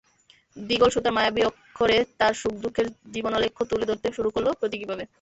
[0.57, 5.03] দীঘল সুতার মায়াবী অক্ষরে তার সুখ-দুঃখের জীবনালেখ্য তুলে ধরতে শুরু করল প্রতীকীভাবে।